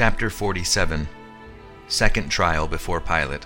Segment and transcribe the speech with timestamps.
[0.00, 1.06] Chapter 47
[1.86, 3.44] Second Trial Before Pilate.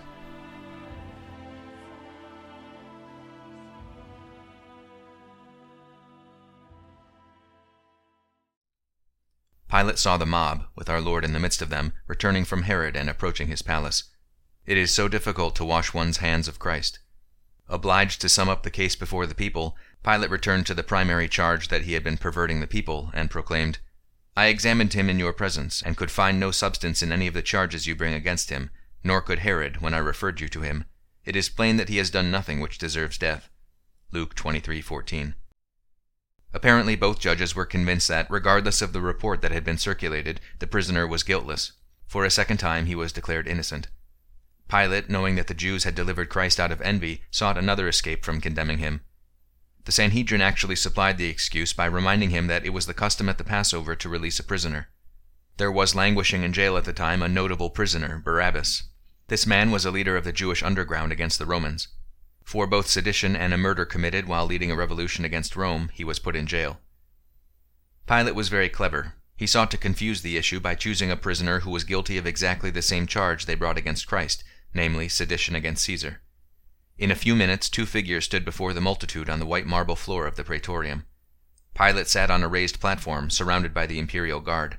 [9.69, 12.95] Pilate saw the mob, with our Lord in the midst of them, returning from Herod
[12.95, 14.05] and approaching his palace.
[14.65, 17.01] It is so difficult to wash one's hands of Christ.
[17.69, 21.67] Obliged to sum up the case before the people, Pilate returned to the primary charge
[21.67, 23.81] that he had been perverting the people, and proclaimed,
[24.37, 27.43] I examined him in your presence, and could find no substance in any of the
[27.43, 28.71] charges you bring against him,
[29.05, 30.85] nor could Herod, when I referred you to him.
[31.25, 33.49] It is plain that he has done nothing which deserves death.
[34.11, 35.35] Luke 23:14.
[36.53, 40.67] Apparently both judges were convinced that, regardless of the report that had been circulated, the
[40.67, 41.73] prisoner was guiltless.
[42.07, 43.89] For a second time he was declared innocent.
[44.69, 48.41] Pilate, knowing that the Jews had delivered Christ out of envy, sought another escape from
[48.41, 49.01] condemning him.
[49.85, 53.37] The Sanhedrin actually supplied the excuse by reminding him that it was the custom at
[53.37, 54.89] the Passover to release a prisoner.
[55.59, 58.85] There was languishing in jail at the time a notable prisoner, Barabbas.
[59.29, 61.89] This man was a leader of the Jewish underground against the Romans.
[62.45, 66.19] For both sedition and a murder committed while leading a revolution against Rome, he was
[66.19, 66.81] put in jail.
[68.07, 69.15] Pilate was very clever.
[69.37, 72.71] He sought to confuse the issue by choosing a prisoner who was guilty of exactly
[72.71, 76.21] the same charge they brought against Christ, namely sedition against Caesar.
[76.97, 80.27] In a few minutes two figures stood before the multitude on the white marble floor
[80.27, 81.07] of the praetorium.
[81.75, 84.79] Pilate sat on a raised platform, surrounded by the imperial guard.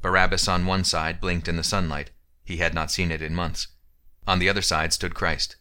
[0.00, 2.10] Barabbas on one side blinked in the sunlight.
[2.42, 3.68] He had not seen it in months.
[4.26, 5.54] On the other side stood Christ.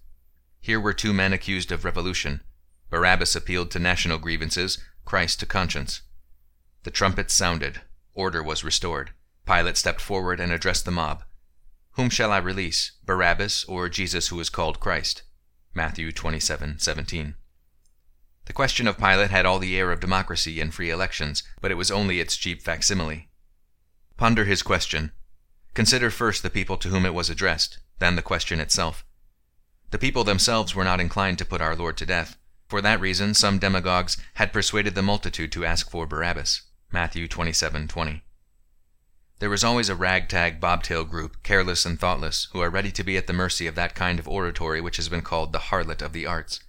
[0.59, 2.41] Here were two men accused of revolution.
[2.89, 6.01] Barabbas appealed to national grievances, Christ to conscience.
[6.81, 7.81] The trumpets sounded.
[8.15, 9.11] Order was restored.
[9.45, 11.23] Pilate stepped forward and addressed the mob.
[11.91, 15.21] Whom shall I release, Barabbas or Jesus who is called Christ?
[15.73, 17.35] Matthew 27:17.
[18.45, 21.75] The question of Pilate had all the air of democracy and free elections, but it
[21.75, 23.29] was only its cheap facsimile.
[24.17, 25.13] Ponder his question.
[25.73, 29.05] Consider first the people to whom it was addressed, then the question itself.
[29.91, 32.37] The people themselves were not inclined to put our Lord to death.
[32.67, 36.63] For that reason, some demagogues had persuaded the multitude to ask for Barabbas.
[36.91, 38.23] Matthew 27:20.
[39.41, 43.17] There is always a ragtag bobtail group, careless and thoughtless, who are ready to be
[43.17, 46.13] at the mercy of that kind of oratory which has been called the harlot of
[46.13, 46.59] the arts.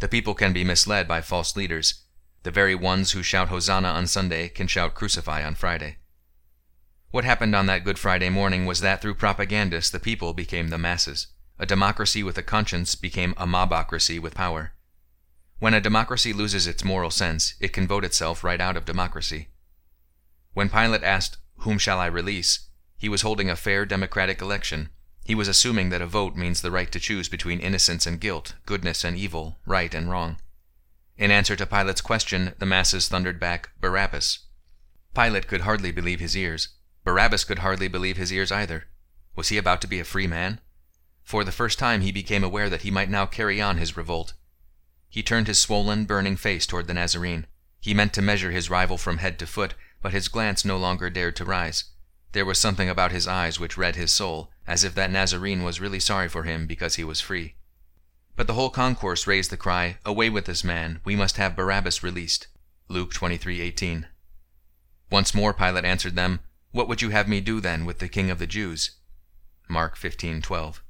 [0.00, 2.04] The people can be misled by false leaders.
[2.42, 5.96] The very ones who shout Hosanna on Sunday can shout Crucify on Friday.
[7.12, 10.76] What happened on that Good Friday morning was that through propagandists the people became the
[10.76, 11.28] masses.
[11.58, 14.74] A democracy with a conscience became a mobocracy with power.
[15.60, 19.48] When a democracy loses its moral sense, it can vote itself right out of democracy.
[20.52, 22.68] When Pilate asked, whom shall I release?
[22.96, 24.90] He was holding a fair democratic election.
[25.24, 28.54] He was assuming that a vote means the right to choose between innocence and guilt,
[28.66, 30.38] goodness and evil, right and wrong.
[31.16, 34.40] In answer to Pilate's question, the masses thundered back, Barabbas.
[35.14, 36.68] Pilate could hardly believe his ears.
[37.04, 38.84] Barabbas could hardly believe his ears either.
[39.36, 40.60] Was he about to be a free man?
[41.22, 44.34] For the first time he became aware that he might now carry on his revolt.
[45.08, 47.46] He turned his swollen, burning face toward the Nazarene.
[47.80, 51.08] He meant to measure his rival from head to foot, but his glance no longer
[51.08, 51.84] dared to rise.
[52.32, 55.80] There was something about his eyes which read his soul, as if that Nazarene was
[55.80, 57.54] really sorry for him because he was free.
[58.36, 62.02] But the whole concourse raised the cry, Away with this man, we must have Barabbas
[62.02, 62.48] released.
[62.88, 64.06] Luke 23:18.
[65.10, 68.30] Once more Pilate answered them, What would you have me do then with the king
[68.30, 68.92] of the Jews?
[69.68, 70.80] Mark 15:12.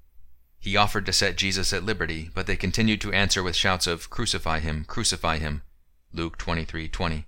[0.60, 4.08] He offered to set Jesus at liberty, but they continued to answer with shouts of,
[4.10, 5.62] Crucify him, crucify him.
[6.12, 7.26] Luke 23:20.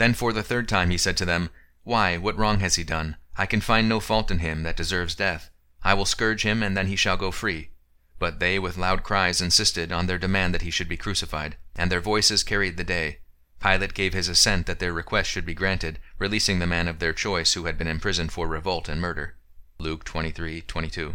[0.00, 1.50] Then for the third time he said to them,
[1.82, 3.18] Why, what wrong has he done?
[3.36, 5.50] I can find no fault in him that deserves death.
[5.82, 7.72] I will scourge him, and then he shall go free.
[8.18, 11.92] But they with loud cries insisted on their demand that he should be crucified, and
[11.92, 13.18] their voices carried the day.
[13.60, 17.12] Pilate gave his assent that their request should be granted, releasing the man of their
[17.12, 19.36] choice who had been imprisoned for revolt and murder.
[19.78, 21.14] Luke 23:22.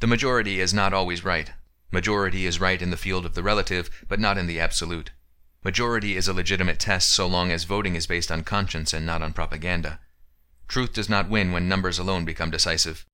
[0.00, 1.52] The majority is not always right.
[1.92, 5.12] Majority is right in the field of the relative, but not in the absolute.
[5.66, 9.20] Majority is a legitimate test so long as voting is based on conscience and not
[9.20, 9.98] on propaganda.
[10.68, 13.04] Truth does not win when numbers alone become decisive.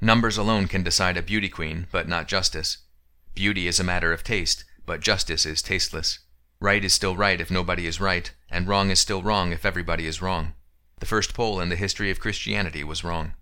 [0.00, 2.78] Numbers alone can decide a beauty queen, but not justice.
[3.36, 6.18] Beauty is a matter of taste, but justice is tasteless.
[6.58, 10.08] Right is still right if nobody is right, and wrong is still wrong if everybody
[10.08, 10.54] is wrong.
[10.98, 13.34] The first poll in the history of Christianity was wrong.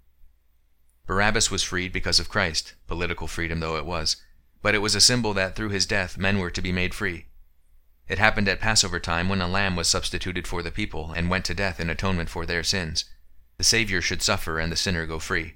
[1.07, 4.19] Barabbas was freed because of Christ, political freedom though it was,
[4.61, 7.29] but it was a symbol that through his death men were to be made free.
[8.07, 11.45] It happened at Passover time when a lamb was substituted for the people and went
[11.47, 13.07] to death in atonement for their sins.
[13.57, 15.55] The Savior should suffer and the sinner go free.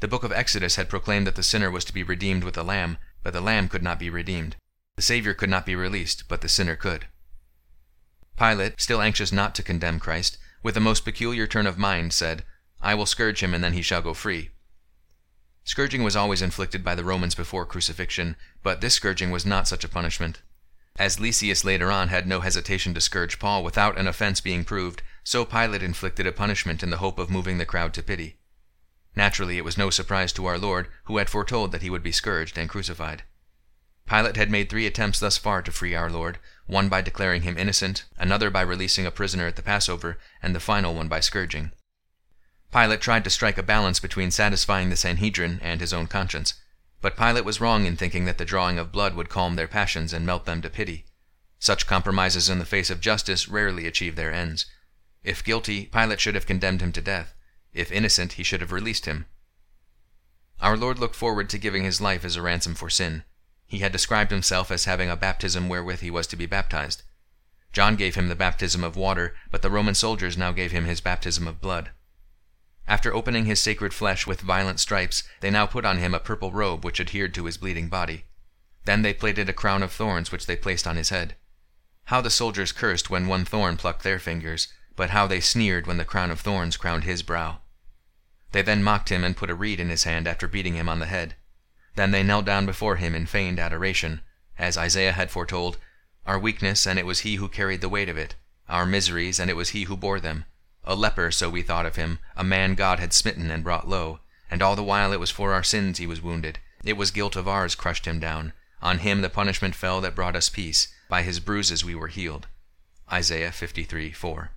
[0.00, 2.62] The book of Exodus had proclaimed that the sinner was to be redeemed with a
[2.62, 4.56] lamb, but the lamb could not be redeemed.
[4.96, 7.06] The Savior could not be released, but the sinner could.
[8.36, 12.44] Pilate, still anxious not to condemn Christ, with a most peculiar turn of mind, said,
[12.80, 14.50] I will scourge him, and then he shall go free.
[15.64, 19.84] Scourging was always inflicted by the Romans before crucifixion, but this scourging was not such
[19.84, 20.40] a punishment.
[20.98, 25.00] As Lysias later on had no hesitation to scourge Paul without an offense being proved,
[25.22, 28.38] so Pilate inflicted a punishment in the hope of moving the crowd to pity.
[29.14, 32.10] Naturally, it was no surprise to our Lord, who had foretold that he would be
[32.10, 33.22] scourged and crucified.
[34.08, 37.56] Pilate had made three attempts thus far to free our Lord, one by declaring him
[37.56, 41.70] innocent, another by releasing a prisoner at the Passover, and the final one by scourging.
[42.72, 46.54] Pilate tried to strike a balance between satisfying the Sanhedrin and his own conscience,
[47.00, 50.12] but Pilate was wrong in thinking that the drawing of blood would calm their passions
[50.12, 51.06] and melt them to pity.
[51.58, 54.66] Such compromises in the face of justice rarely achieve their ends.
[55.22, 57.34] If guilty, Pilate should have condemned him to death.
[57.72, 59.26] If innocent, he should have released him.
[60.60, 63.24] Our Lord looked forward to giving his life as a ransom for sin.
[63.66, 67.02] He had described himself as having a baptism wherewith he was to be baptized.
[67.72, 71.00] John gave him the baptism of water, but the Roman soldiers now gave him his
[71.00, 71.90] baptism of blood.
[72.88, 76.52] After opening his sacred flesh with violent stripes, they now put on him a purple
[76.52, 78.24] robe which adhered to his bleeding body.
[78.86, 81.36] Then they plaited a crown of thorns which they placed on his head.
[82.04, 85.98] How the soldiers cursed when one thorn plucked their fingers, but how they sneered when
[85.98, 87.60] the crown of thorns crowned his brow.
[88.52, 90.98] They then mocked him and put a reed in his hand after beating him on
[90.98, 91.34] the head.
[91.94, 94.22] Then they knelt down before him in feigned adoration,
[94.58, 95.76] as Isaiah had foretold,
[96.24, 98.34] Our weakness, and it was he who carried the weight of it,
[98.66, 100.46] our miseries, and it was he who bore them.
[100.88, 104.20] A leper, so we thought of him, a man God had smitten and brought low,
[104.50, 106.60] and all the while it was for our sins he was wounded.
[106.82, 108.54] It was guilt of ours crushed him down.
[108.80, 110.88] On him the punishment fell that brought us peace.
[111.10, 112.46] By his bruises we were healed.
[113.12, 114.50] Isaiah 53 4.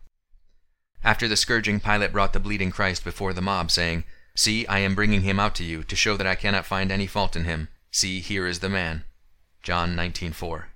[1.04, 4.96] After the scourging, Pilate brought the bleeding Christ before the mob, saying, See, I am
[4.96, 7.68] bringing him out to you, to show that I cannot find any fault in him.
[7.92, 9.04] See, here is the man.
[9.64, 10.68] John 19:4.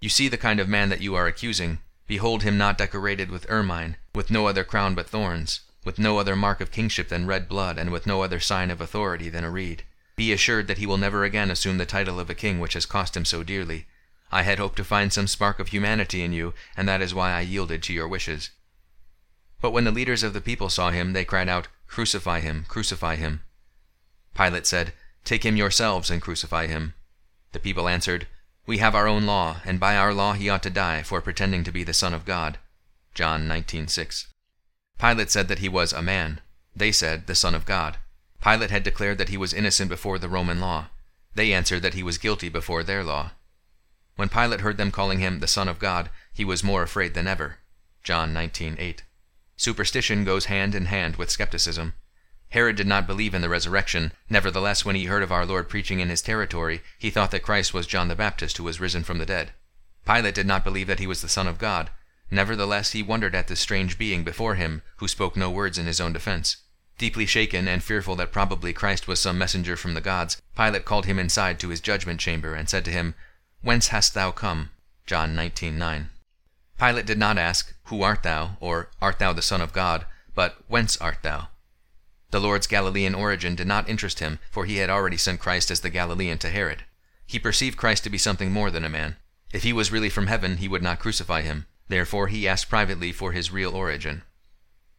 [0.00, 1.78] You see the kind of man that you are accusing.
[2.06, 6.36] Behold him not decorated with ermine, with no other crown but thorns, with no other
[6.36, 9.50] mark of kingship than red blood, and with no other sign of authority than a
[9.50, 9.84] reed.
[10.16, 12.86] Be assured that he will never again assume the title of a king which has
[12.86, 13.86] cost him so dearly.
[14.30, 17.32] I had hoped to find some spark of humanity in you, and that is why
[17.32, 18.50] I yielded to your wishes.
[19.60, 23.16] But when the leaders of the people saw him, they cried out, Crucify him, crucify
[23.16, 23.40] him.
[24.34, 24.92] Pilate said,
[25.24, 26.94] Take him yourselves and crucify him.
[27.52, 28.26] The people answered,
[28.66, 31.64] we have our own law, and by our law he ought to die for pretending
[31.64, 32.58] to be the Son of God.
[33.14, 34.26] John 19:6.
[34.98, 36.40] Pilate said that he was a man.
[36.74, 37.98] They said, the Son of God.
[38.42, 40.88] Pilate had declared that he was innocent before the Roman law.
[41.34, 43.32] They answered that he was guilty before their law.
[44.16, 47.26] When Pilate heard them calling him the Son of God, he was more afraid than
[47.26, 47.58] ever.
[48.02, 49.02] John 19:8.
[49.56, 51.94] Superstition goes hand in hand with skepticism.
[52.54, 54.12] Herod did not believe in the resurrection.
[54.30, 57.74] Nevertheless, when he heard of our Lord preaching in his territory, he thought that Christ
[57.74, 59.50] was John the Baptist who was risen from the dead.
[60.06, 61.90] Pilate did not believe that he was the Son of God.
[62.30, 66.00] Nevertheless, he wondered at this strange being before him, who spoke no words in his
[66.00, 66.58] own defense.
[66.96, 71.06] Deeply shaken and fearful that probably Christ was some messenger from the gods, Pilate called
[71.06, 73.16] him inside to his judgment chamber and said to him,
[73.62, 74.70] Whence hast thou come?
[75.06, 76.06] John 19:9.
[76.78, 78.58] Pilate did not ask, Who art thou?
[78.60, 80.06] or Art thou the Son of God?
[80.36, 81.48] but Whence art thou?
[82.34, 85.82] The Lord's Galilean origin did not interest him, for he had already sent Christ as
[85.82, 86.82] the Galilean to Herod.
[87.24, 89.18] He perceived Christ to be something more than a man.
[89.52, 91.66] If he was really from heaven, he would not crucify him.
[91.86, 94.22] Therefore he asked privately for his real origin.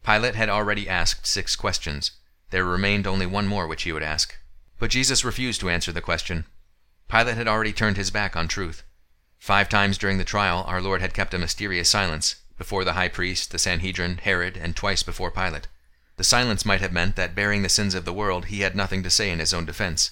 [0.01, 2.11] Pilate had already asked six questions.
[2.51, 4.37] There remained only one more which he would ask.
[4.79, 6.45] But Jesus refused to answer the question.
[7.09, 8.83] Pilate had already turned his back on truth.
[9.39, 13.09] Five times during the trial, our Lord had kept a mysterious silence, before the high
[13.09, 15.67] priest, the Sanhedrin, Herod, and twice before Pilate.
[16.17, 19.03] The silence might have meant that bearing the sins of the world he had nothing
[19.03, 20.11] to say in his own defense.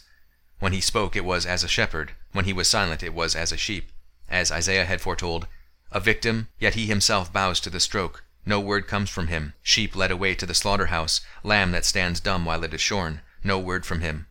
[0.59, 3.51] When he spoke it was as a shepherd, when he was silent it was as
[3.51, 3.91] a sheep.
[4.27, 5.47] As Isaiah had foretold,
[5.91, 8.23] a victim, yet he himself bows to the stroke.
[8.45, 9.53] No word comes from him.
[9.61, 13.21] Sheep led away to the slaughterhouse, lamb that stands dumb while it is shorn.
[13.43, 14.27] No word from him.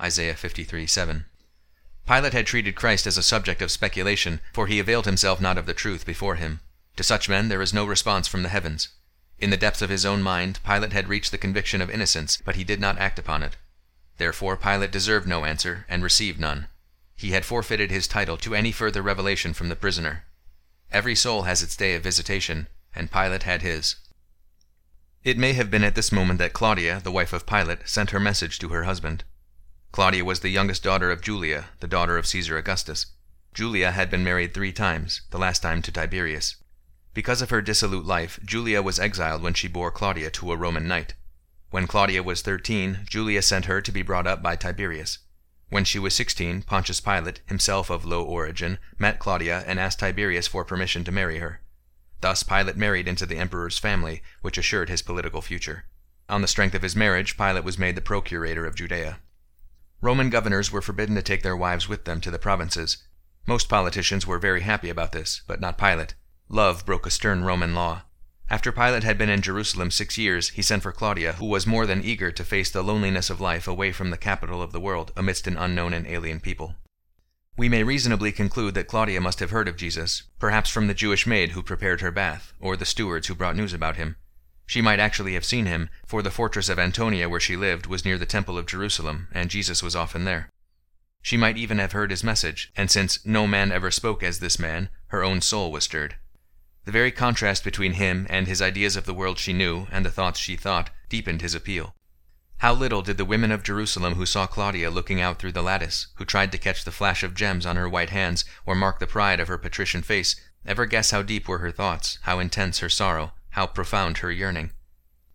[0.00, 1.26] Isaiah 53 7.
[2.06, 5.66] Pilate had treated Christ as a subject of speculation, for he availed himself not of
[5.66, 6.60] the truth before him.
[6.96, 8.88] To such men there is no response from the heavens.
[9.40, 12.56] In the depths of his own mind, Pilate had reached the conviction of innocence, but
[12.56, 13.56] he did not act upon it.
[14.18, 16.68] Therefore Pilate deserved no answer, and received none.
[17.16, 20.24] He had forfeited his title to any further revelation from the prisoner.
[20.92, 23.96] Every soul has its day of visitation, and Pilate had his.
[25.24, 28.20] It may have been at this moment that Claudia, the wife of Pilate, sent her
[28.20, 29.24] message to her husband.
[29.90, 33.06] Claudia was the youngest daughter of Julia, the daughter of Caesar Augustus.
[33.54, 36.56] Julia had been married three times, the last time to Tiberius.
[37.12, 40.86] Because of her dissolute life, Julia was exiled when she bore Claudia to a Roman
[40.86, 41.14] knight.
[41.70, 45.18] When Claudia was thirteen, Julia sent her to be brought up by Tiberius.
[45.68, 50.48] When she was sixteen, Pontius Pilate, himself of low origin, met Claudia and asked Tiberius
[50.48, 51.60] for permission to marry her.
[52.20, 55.84] Thus Pilate married into the emperor's family, which assured his political future.
[56.28, 59.18] On the strength of his marriage, Pilate was made the procurator of Judea.
[60.00, 62.98] Roman governors were forbidden to take their wives with them to the provinces.
[63.46, 66.14] Most politicians were very happy about this, but not Pilate.
[66.52, 68.02] Love broke a stern Roman law.
[68.48, 71.86] After Pilate had been in Jerusalem six years, he sent for Claudia, who was more
[71.86, 75.12] than eager to face the loneliness of life away from the capital of the world
[75.16, 76.74] amidst an unknown and alien people.
[77.56, 81.24] We may reasonably conclude that Claudia must have heard of Jesus, perhaps from the Jewish
[81.24, 84.16] maid who prepared her bath, or the stewards who brought news about him.
[84.66, 88.04] She might actually have seen him, for the fortress of Antonia where she lived was
[88.04, 90.50] near the Temple of Jerusalem, and Jesus was often there.
[91.22, 94.58] She might even have heard his message, and since no man ever spoke as this
[94.58, 96.16] man, her own soul was stirred.
[96.84, 100.10] The very contrast between him and his ideas of the world she knew, and the
[100.10, 101.94] thoughts she thought, deepened his appeal.
[102.58, 106.08] How little did the women of Jerusalem who saw Claudia looking out through the lattice,
[106.16, 109.06] who tried to catch the flash of gems on her white hands, or mark the
[109.06, 112.90] pride of her patrician face, ever guess how deep were her thoughts, how intense her
[112.90, 114.72] sorrow, how profound her yearning.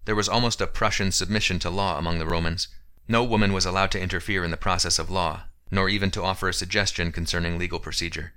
[0.05, 2.67] There was almost a Prussian submission to law among the Romans.
[3.07, 6.47] No woman was allowed to interfere in the process of law, nor even to offer
[6.47, 8.33] a suggestion concerning legal procedure.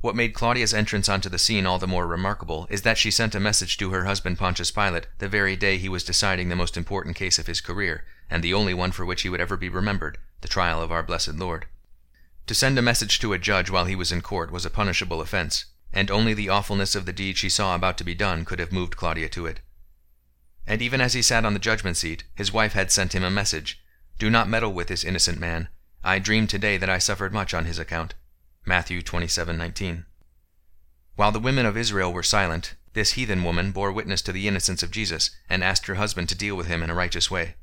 [0.00, 3.34] What made Claudia's entrance onto the scene all the more remarkable is that she sent
[3.34, 6.76] a message to her husband Pontius Pilate the very day he was deciding the most
[6.76, 9.68] important case of his career, and the only one for which he would ever be
[9.68, 11.66] remembered the trial of our blessed Lord.
[12.46, 15.20] To send a message to a judge while he was in court was a punishable
[15.20, 18.60] offense, and only the awfulness of the deed she saw about to be done could
[18.60, 19.60] have moved Claudia to it.
[20.64, 23.30] And even as he sat on the judgment seat, his wife had sent him a
[23.30, 23.82] message
[24.20, 25.68] Do not meddle with this innocent man.
[26.04, 28.14] I dreamed today that I suffered much on his account.
[28.68, 30.04] Matthew 27:19.
[31.16, 34.82] While the women of Israel were silent, this heathen woman bore witness to the innocence
[34.82, 37.54] of Jesus and asked her husband to deal with him in a righteous way.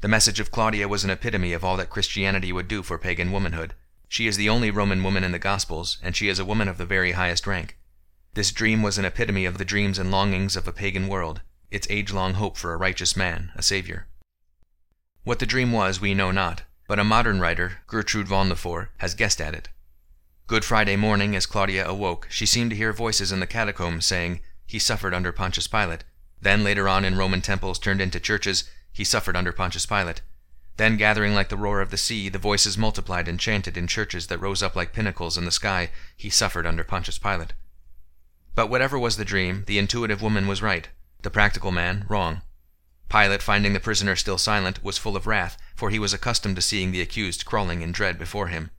[0.00, 3.32] The message of Claudia was an epitome of all that Christianity would do for pagan
[3.32, 3.74] womanhood.
[4.08, 6.78] She is the only Roman woman in the Gospels, and she is a woman of
[6.78, 7.76] the very highest rank.
[8.32, 11.86] This dream was an epitome of the dreams and longings of a pagan world, its
[11.90, 14.06] age long hope for a righteous man, a Savior.
[15.22, 19.14] What the dream was, we know not, but a modern writer, Gertrude von Lefort, has
[19.14, 19.68] guessed at it.
[20.46, 24.40] Good Friday morning, as Claudia awoke, she seemed to hear voices in the catacombs saying,
[24.66, 26.04] He suffered under Pontius Pilate.
[26.38, 30.20] Then, later on, in Roman temples turned into churches, He suffered under Pontius Pilate.
[30.76, 34.26] Then, gathering like the roar of the sea, the voices multiplied and chanted in churches
[34.26, 37.54] that rose up like pinnacles in the sky, He suffered under Pontius Pilate.
[38.54, 40.90] But whatever was the dream, the intuitive woman was right
[41.22, 42.42] the practical man wrong.
[43.08, 46.60] Pilate, finding the prisoner still silent, was full of wrath, for he was accustomed to
[46.60, 48.70] seeing the accused crawling in dread before him.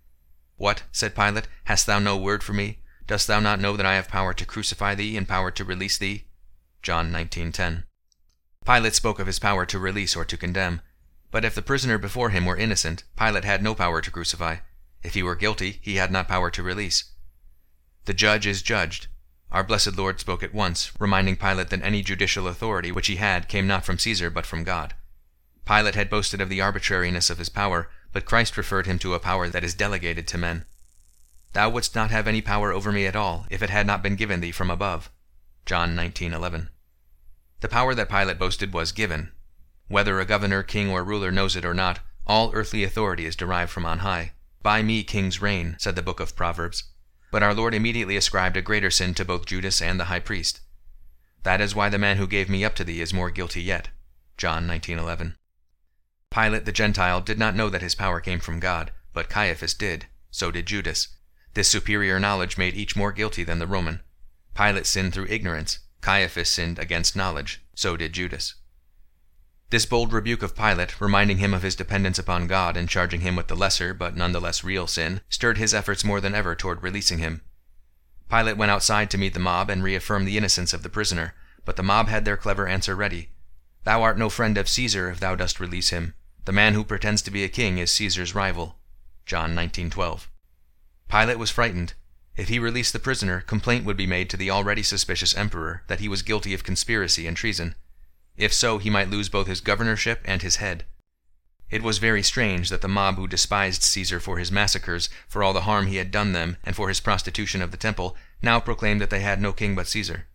[0.57, 2.79] What, said Pilate, hast thou no word for me?
[3.07, 5.97] Dost thou not know that I have power to crucify thee and power to release
[5.97, 6.25] thee?
[6.81, 7.83] John 19:10.
[8.65, 10.81] Pilate spoke of his power to release or to condemn.
[11.29, 14.57] But if the prisoner before him were innocent, Pilate had no power to crucify.
[15.03, 17.03] If he were guilty, he had not power to release.
[18.05, 19.07] The judge is judged,
[19.51, 23.47] our blessed Lord spoke at once, reminding Pilate that any judicial authority which he had
[23.47, 24.95] came not from Caesar but from God.
[25.65, 29.19] Pilate had boasted of the arbitrariness of his power, but Christ referred him to a
[29.19, 30.63] power that is delegated to men.
[31.51, 34.15] Thou wouldst not have any power over me at all, if it had not been
[34.15, 35.11] given thee from above.
[35.65, 36.69] John 19:11.
[37.59, 39.33] The power that Pilate boasted was given.
[39.89, 43.69] Whether a governor, king, or ruler knows it or not, all earthly authority is derived
[43.69, 44.31] from on high.
[44.63, 46.85] By me kings reign, said the book of Proverbs.
[47.31, 50.61] But our Lord immediately ascribed a greater sin to both Judas and the high priest.
[51.43, 53.89] That is why the man who gave me up to thee is more guilty yet.
[54.37, 55.35] John 19:11.
[56.35, 60.07] Pilate the Gentile did not know that his power came from God, but Caiaphas did.
[60.31, 61.07] So did Judas.
[61.53, 64.01] This superior knowledge made each more guilty than the Roman.
[64.53, 65.79] Pilate sinned through ignorance.
[66.01, 67.63] Caiaphas sinned against knowledge.
[67.73, 68.55] So did Judas.
[69.69, 73.37] This bold rebuke of Pilate, reminding him of his dependence upon God and charging him
[73.37, 76.53] with the lesser but none the less real sin, stirred his efforts more than ever
[76.53, 77.43] toward releasing him.
[78.29, 81.77] Pilate went outside to meet the mob and reaffirm the innocence of the prisoner, but
[81.77, 83.29] the mob had their clever answer ready.
[83.85, 86.13] Thou art no friend of Caesar if thou dost release him.
[86.45, 88.77] The man who pretends to be a king is Caesar's rival.
[89.25, 90.29] John 19:12.
[91.09, 91.93] Pilate was frightened.
[92.35, 96.01] If he released the prisoner, complaint would be made to the already suspicious emperor that
[96.01, 97.73] he was guilty of conspiracy and treason.
[98.37, 100.85] If so, he might lose both his governorship and his head.
[101.71, 105.53] It was very strange that the mob who despised Caesar for his massacres, for all
[105.53, 109.01] the harm he had done them, and for his prostitution of the temple, now proclaimed
[109.01, 110.27] that they had no king but Caesar.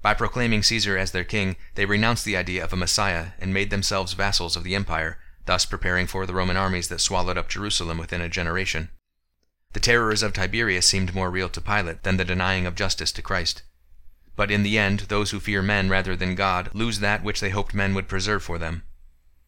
[0.00, 3.70] By proclaiming Caesar as their king, they renounced the idea of a Messiah and made
[3.70, 7.98] themselves vassals of the empire, thus preparing for the Roman armies that swallowed up Jerusalem
[7.98, 8.90] within a generation.
[9.72, 13.22] The terrors of Tiberius seemed more real to Pilate than the denying of justice to
[13.22, 13.62] Christ.
[14.36, 17.50] But in the end, those who fear men rather than God lose that which they
[17.50, 18.82] hoped men would preserve for them.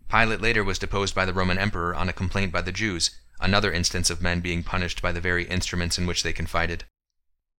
[0.09, 3.73] Pilate later was deposed by the Roman emperor on a complaint by the Jews, another
[3.73, 6.85] instance of men being punished by the very instruments in which they confided.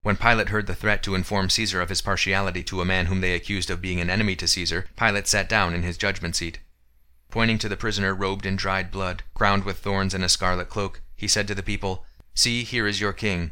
[0.04, 3.22] When Pilate heard the threat to inform Caesar of his partiality to a man whom
[3.22, 6.60] they accused of being an enemy to Caesar, Pilate sat down in his judgment seat.
[7.34, 11.02] Pointing to the prisoner robed in dried blood, crowned with thorns and a scarlet cloak,
[11.16, 13.50] he said to the people, See, here is your king.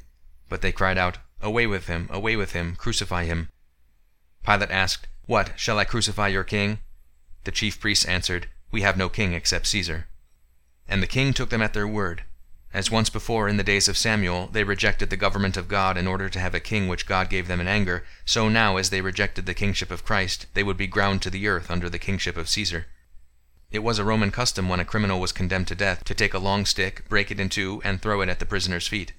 [0.50, 3.50] But they cried out, Away with him, away with him, crucify him.
[4.46, 6.78] Pilate asked, What, shall I crucify your king?
[7.44, 10.06] The chief priests answered, We have no king except Caesar.
[10.88, 12.24] And the king took them at their word.
[12.76, 16.06] As once before in the days of Samuel they rejected the government of God in
[16.06, 19.02] order to have a king which God gave them in anger, so now as they
[19.02, 22.38] rejected the kingship of Christ, they would be ground to the earth under the kingship
[22.38, 22.86] of Caesar.
[23.72, 26.40] It was a Roman custom when a criminal was condemned to death to take a
[26.40, 29.14] long stick, break it in two, and throw it at the prisoner's feet.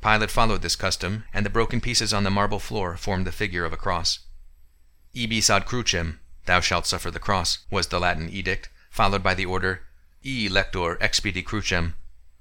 [0.00, 3.64] Pilate followed this custom, and the broken pieces on the marble floor formed the figure
[3.64, 4.20] of a cross.
[5.16, 9.46] Ibis ad crucem, thou shalt suffer the cross, was the Latin edict, followed by the
[9.46, 9.82] order,
[10.24, 11.94] E lector expedi crucem,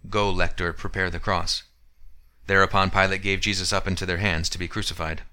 [0.10, 1.64] Go, lector, prepare the cross.
[2.46, 5.24] Thereupon Pilate gave Jesus up into their hands to be crucified.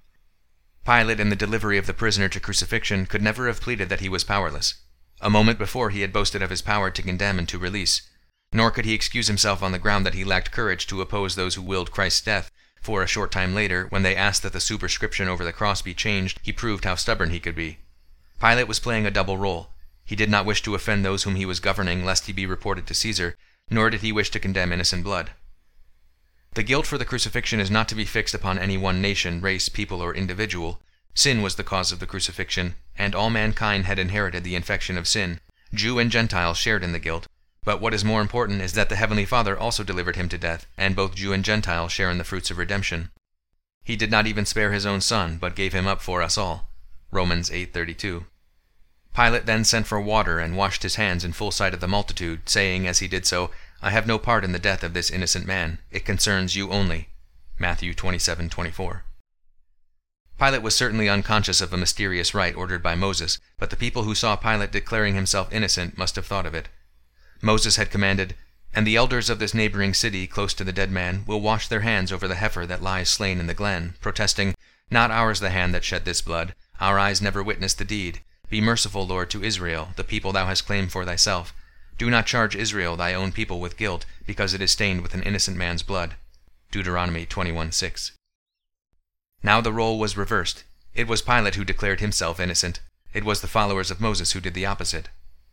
[0.87, 4.09] Pilate, in the delivery of the prisoner to crucifixion, could never have pleaded that he
[4.09, 4.75] was powerless.
[5.21, 8.03] A moment before he had boasted of his power to condemn and to release.
[8.53, 11.55] Nor could he excuse himself on the ground that he lacked courage to oppose those
[11.55, 15.29] who willed Christ's death, for a short time later, when they asked that the superscription
[15.29, 17.79] over the cross be changed, he proved how stubborn he could be.
[18.41, 19.71] Pilate was playing a double role.
[20.05, 22.87] He did not wish to offend those whom he was governing lest he be reported
[22.87, 23.37] to Caesar,
[23.69, 25.33] nor did he wish to condemn innocent blood.
[26.55, 29.69] The guilt for the crucifixion is not to be fixed upon any one nation, race,
[29.69, 30.81] people, or individual.
[31.19, 35.09] Sin was the cause of the crucifixion, and all mankind had inherited the infection of
[35.09, 35.41] sin.
[35.75, 37.27] Jew and Gentile shared in the guilt.
[37.65, 40.69] But what is more important is that the Heavenly Father also delivered him to death,
[40.77, 43.11] and both Jew and Gentile share in the fruits of redemption.
[43.83, 46.71] He did not even spare his own son, but gave him up for us all.
[47.11, 48.27] Romans 8:32.
[49.13, 52.49] Pilate then sent for water and washed his hands in full sight of the multitude,
[52.49, 53.51] saying as he did so,
[53.83, 55.81] I have no part in the death of this innocent man.
[55.91, 57.09] It concerns you only.
[57.59, 59.03] Matthew 27:24.
[60.38, 64.14] Pilate was certainly unconscious of a mysterious rite ordered by Moses, but the people who
[64.14, 66.68] saw Pilate declaring himself innocent must have thought of it.
[67.42, 68.37] Moses had commanded,
[68.72, 71.81] And the elders of this neighboring city, close to the dead man, will wash their
[71.81, 74.55] hands over the heifer that lies slain in the glen, protesting,
[74.92, 78.20] Not ours the hand that shed this blood, our eyes never witnessed the deed.
[78.48, 81.53] Be merciful, Lord, to Israel, the people thou hast claimed for thyself.
[81.98, 85.24] Do not charge Israel, thy own people, with guilt, because it is stained with an
[85.24, 86.14] innocent man's blood.
[86.70, 88.12] Deuteronomy 21:6.
[89.42, 90.64] Now the role was reversed.
[90.94, 92.81] It was Pilate who declared himself innocent.
[93.12, 95.09] It was the followers of Moses who did the opposite.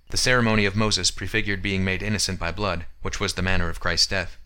[0.09, 3.79] The ceremony of Moses prefigured being made innocent by blood, which was the manner of
[3.79, 4.37] Christ's death.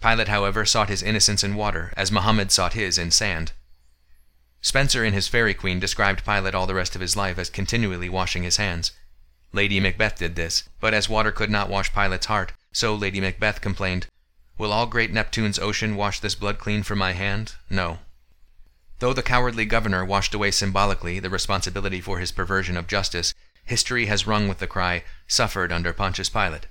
[0.00, 3.52] Pilate, however, sought his innocence in water, as Mohammed sought his in sand.
[4.60, 8.08] Spenser in his Faerie Queene described Pilate all the rest of his life as continually
[8.08, 8.92] washing his hands.
[9.52, 13.60] Lady Macbeth did this, but as water could not wash Pilate's heart, so Lady Macbeth
[13.60, 14.06] complained,
[14.58, 17.54] Will all great Neptune's ocean wash this blood clean from my hand?
[17.68, 17.98] No.
[19.02, 23.34] Though the cowardly governor washed away symbolically the responsibility for his perversion of justice,
[23.64, 26.68] history has rung with the cry, suffered under Pontius Pilate.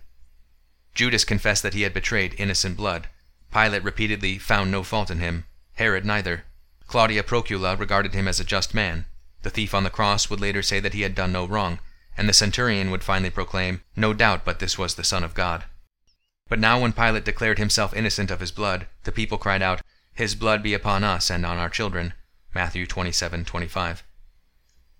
[0.95, 3.09] Judas confessed that he had betrayed innocent blood.
[3.51, 6.45] Pilate repeatedly found no fault in him, Herod neither.
[6.87, 9.03] Claudia Procula regarded him as a just man.
[9.41, 11.79] The thief on the cross would later say that he had done no wrong,
[12.15, 15.65] and the centurion would finally proclaim, No doubt but this was the Son of God.
[16.47, 19.81] But now when Pilate declared himself innocent of his blood, the people cried out,
[20.13, 22.13] His blood be upon us and on our children.
[22.53, 24.03] Matthew 27:25.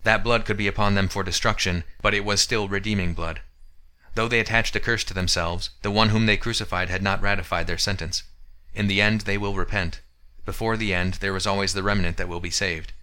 [0.04, 3.42] That blood could be upon them for destruction, but it was still redeeming blood.
[4.16, 7.68] Though they attached a curse to themselves, the one whom they crucified had not ratified
[7.68, 8.24] their sentence.
[8.74, 10.02] In the end they will repent.
[10.46, 12.94] Before the end, there is always the remnant that will be saved.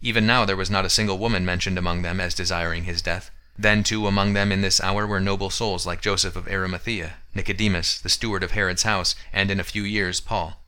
[0.00, 3.30] Even now there was not a single woman mentioned among them as desiring his death.
[3.58, 8.00] Then, too, among them in this hour were noble souls like Joseph of Arimathea, Nicodemus,
[8.00, 10.59] the steward of Herod's house, and in a few years Paul.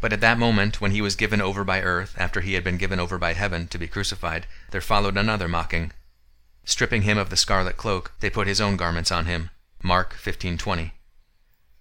[0.00, 2.76] But at that moment, when he was given over by earth, after he had been
[2.76, 5.92] given over by heaven, to be crucified, there followed another mocking.
[6.64, 9.50] Stripping him of the scarlet cloak, they put his own garments on him.
[9.82, 10.92] Mark 15:20.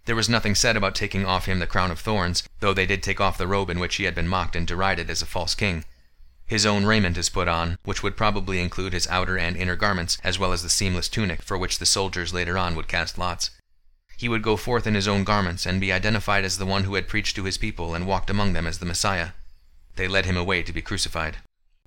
[0.06, 3.02] There was nothing said about taking off him the crown of thorns, though they did
[3.02, 5.56] take off the robe in which he had been mocked and derided as a false
[5.56, 5.84] king.
[6.46, 10.20] His own raiment is put on, which would probably include his outer and inner garments,
[10.24, 13.50] as well as the seamless tunic for which the soldiers later on would cast lots.
[14.18, 16.96] He would go forth in his own garments and be identified as the one who
[16.96, 19.30] had preached to his people and walked among them as the Messiah.
[19.96, 21.38] They led him away to be crucified.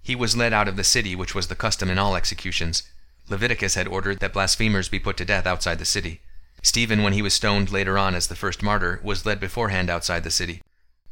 [0.02, 2.82] He was led out of the city, which was the custom in all executions.
[3.28, 6.20] Leviticus had ordered that blasphemers be put to death outside the city.
[6.62, 10.24] Stephen, when he was stoned later on as the first martyr, was led beforehand outside
[10.24, 10.62] the city.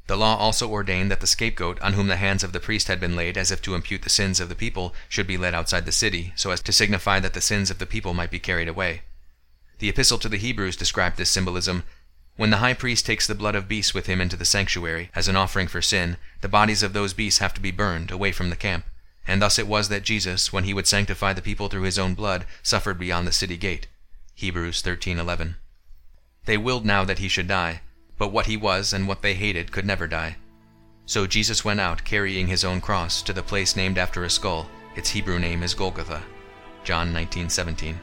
[0.07, 3.01] The law also ordained that the scapegoat, on whom the hands of the priest had
[3.01, 5.85] been laid as if to impute the sins of the people, should be led outside
[5.85, 8.69] the city, so as to signify that the sins of the people might be carried
[8.69, 9.03] away.
[9.79, 11.85] The Epistle to the Hebrews described this symbolism.
[12.37, 15.29] When the high priest takes the blood of beasts with him into the sanctuary, as
[15.29, 18.51] an offering for sin, the bodies of those beasts have to be burned away from
[18.51, 18.87] the camp.
[19.27, 22.15] And thus it was that Jesus, when he would sanctify the people through his own
[22.15, 23.87] blood, suffered beyond the city gate.
[24.35, 25.57] Hebrews 13:11.
[26.45, 27.81] They willed now that he should die,
[28.19, 30.37] but what he was and what they hated could never die.
[31.05, 34.71] So Jesus went out carrying his own cross to the place named after a skull.
[34.95, 36.23] Its Hebrew name is Golgotha.
[36.85, 37.99] John 19:17.